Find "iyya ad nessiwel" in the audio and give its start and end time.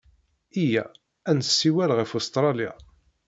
0.61-1.89